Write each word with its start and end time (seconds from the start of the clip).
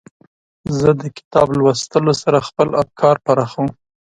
زه 0.77 0.89
د 1.01 1.03
کتاب 1.17 1.47
لوستلو 1.59 2.13
سره 2.23 2.39
خپل 2.47 2.67
افکار 2.83 3.15
پراخوم. 3.25 3.67